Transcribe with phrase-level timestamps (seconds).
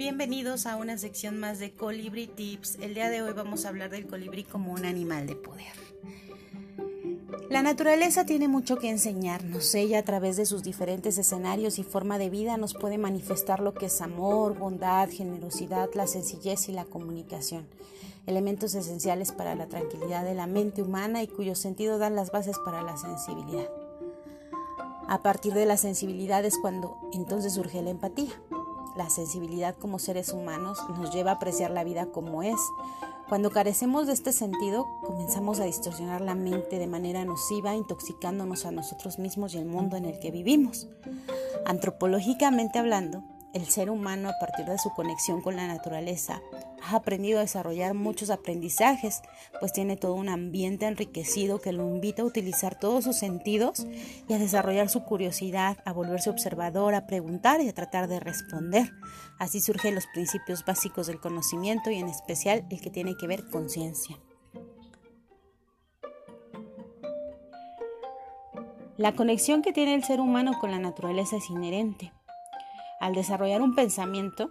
[0.00, 2.78] Bienvenidos a una sección más de Colibri Tips.
[2.80, 5.74] El día de hoy vamos a hablar del colibrí como un animal de poder.
[7.50, 9.74] La naturaleza tiene mucho que enseñarnos.
[9.74, 13.74] Ella a través de sus diferentes escenarios y forma de vida nos puede manifestar lo
[13.74, 17.66] que es amor, bondad, generosidad, la sencillez y la comunicación.
[18.26, 22.56] Elementos esenciales para la tranquilidad de la mente humana y cuyo sentido dan las bases
[22.64, 23.68] para la sensibilidad.
[25.08, 28.32] A partir de la sensibilidad es cuando entonces surge la empatía.
[29.00, 32.60] La sensibilidad como seres humanos nos lleva a apreciar la vida como es.
[33.30, 38.72] Cuando carecemos de este sentido, comenzamos a distorsionar la mente de manera nociva, intoxicándonos a
[38.72, 40.86] nosotros mismos y el mundo en el que vivimos.
[41.64, 46.40] Antropológicamente hablando, el ser humano a partir de su conexión con la naturaleza
[46.82, 49.22] ha aprendido a desarrollar muchos aprendizajes,
[49.58, 53.86] pues tiene todo un ambiente enriquecido que lo invita a utilizar todos sus sentidos
[54.28, 58.92] y a desarrollar su curiosidad, a volverse observador, a preguntar y a tratar de responder.
[59.38, 63.44] Así surgen los principios básicos del conocimiento y en especial el que tiene que ver
[63.50, 64.18] conciencia.
[68.96, 72.12] La conexión que tiene el ser humano con la naturaleza es inherente.
[73.00, 74.50] Al desarrollar un pensamiento,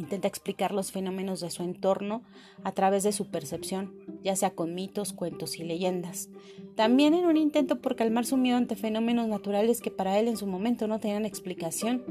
[0.00, 2.22] Intenta explicar los fenómenos de su entorno
[2.64, 3.92] a través de su percepción,
[4.24, 6.30] ya sea con mitos, cuentos y leyendas.
[6.74, 10.38] También en un intento por calmar su miedo ante fenómenos naturales que para él en
[10.38, 12.02] su momento no tenían explicación.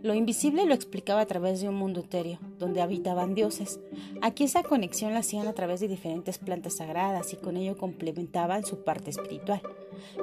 [0.00, 3.80] Lo invisible lo explicaba a través de un mundo etéreo, donde habitaban dioses.
[4.22, 8.64] Aquí esa conexión la hacían a través de diferentes plantas sagradas y con ello complementaban
[8.64, 9.60] su parte espiritual.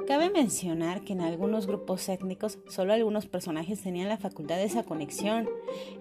[0.06, 4.82] Cabe mencionar que en algunos grupos étnicos solo algunos personajes tenían la facultad de esa
[4.82, 5.48] conexión.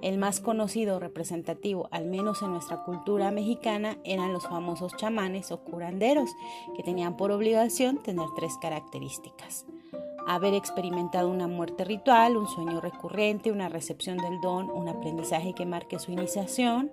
[0.02, 5.64] El más conocido representativo, al menos en nuestra cultura mexicana, eran los famosos chamanes o
[5.64, 6.30] curanderos,
[6.76, 9.66] que tenían por obligación tener tres características.
[10.28, 15.66] Haber experimentado una muerte ritual, un sueño recurrente, una recepción del don, un aprendizaje que
[15.66, 16.92] marque su iniciación,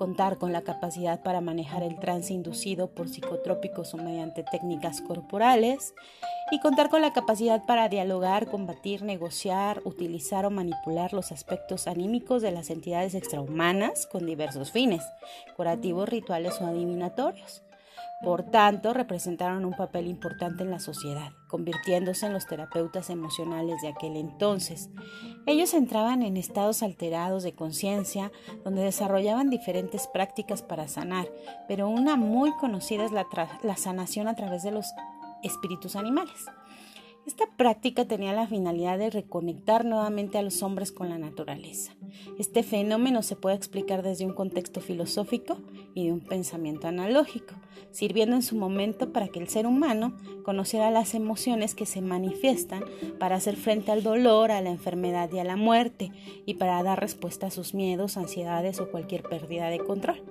[0.00, 5.92] contar con la capacidad para manejar el trance inducido por psicotrópicos o mediante técnicas corporales
[6.50, 12.40] y contar con la capacidad para dialogar, combatir, negociar, utilizar o manipular los aspectos anímicos
[12.40, 15.04] de las entidades extrahumanas con diversos fines,
[15.54, 17.62] curativos, rituales o adivinatorios.
[18.22, 23.88] Por tanto, representaron un papel importante en la sociedad, convirtiéndose en los terapeutas emocionales de
[23.88, 24.90] aquel entonces.
[25.46, 28.30] Ellos entraban en estados alterados de conciencia,
[28.62, 31.28] donde desarrollaban diferentes prácticas para sanar,
[31.66, 34.86] pero una muy conocida es la, sanación a través de los
[35.42, 36.44] espíritus animales.
[37.26, 41.92] Esta práctica tenía la finalidad de reconectar nuevamente a los hombres con la naturaleza.
[42.38, 45.58] Este fenómeno se puede explicar desde un contexto filosófico
[45.94, 47.54] y de un pensamiento analógico,
[47.90, 52.84] sirviendo en su momento para que el ser humano conociera las emociones que se manifiestan
[53.18, 56.12] para hacer frente al dolor, a la enfermedad y a la muerte,
[56.46, 60.22] y para dar respuesta a sus miedos, ansiedades o cualquier pérdida de control.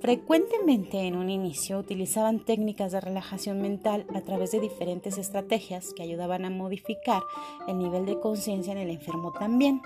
[0.00, 6.04] Frecuentemente en un inicio utilizaban técnicas de relajación mental a través de diferentes estrategias que
[6.04, 7.22] ayudaban a modificar
[7.66, 9.82] el nivel de conciencia en el enfermo también.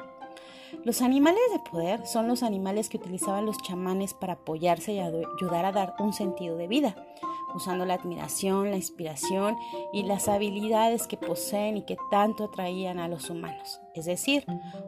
[0.85, 5.65] Los animales de poder son los animales que utilizaban los chamanes para apoyarse y ayudar
[5.65, 6.95] a dar un sentido de vida
[7.55, 9.57] usando la admiración, la inspiración
[9.93, 13.81] y las habilidades que poseen y que tanto atraían a los humanos.
[13.95, 14.45] Es decir,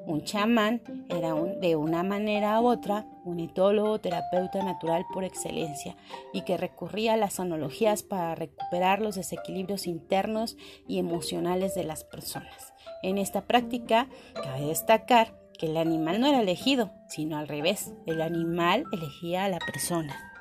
[0.06, 5.96] un chamán era de una manera u otra un etólogo, terapeuta natural por excelencia
[6.32, 12.04] y que recurría a las analogías para recuperar los desequilibrios internos y emocionales de las
[12.04, 12.74] personas.
[13.02, 18.20] En esta práctica, cabe destacar que el animal no era elegido, sino al revés, el
[18.20, 20.33] animal elegía a la persona.